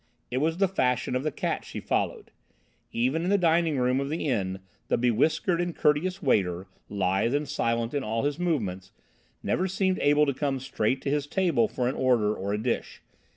[0.31, 2.31] It was the fashion of the cat she followed.
[2.91, 7.35] Even in the dining room of the inn, the be whiskered and courteous waiter, lithe
[7.35, 8.91] and silent in all his movements,
[9.43, 13.03] never seemed able to come straight to his table for an order or a dish.